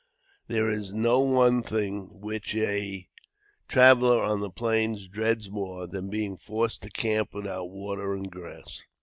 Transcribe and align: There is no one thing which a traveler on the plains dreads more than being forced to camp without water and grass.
There 0.47 0.67
is 0.67 0.95
no 0.95 1.19
one 1.19 1.61
thing 1.61 2.21
which 2.21 2.55
a 2.55 3.07
traveler 3.67 4.23
on 4.23 4.39
the 4.39 4.49
plains 4.49 5.07
dreads 5.07 5.51
more 5.51 5.85
than 5.85 6.09
being 6.09 6.37
forced 6.37 6.81
to 6.81 6.89
camp 6.89 7.35
without 7.35 7.69
water 7.69 8.15
and 8.15 8.31
grass. 8.31 8.83